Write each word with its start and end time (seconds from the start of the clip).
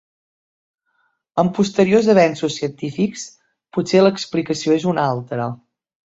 Amb 1.41 1.51
posteriors 1.57 2.07
avenços 2.13 2.57
científics, 2.61 3.25
potser 3.77 4.01
l'explicació 4.05 4.79
és 4.79 4.87
una 4.93 5.05
altra. 5.11 5.47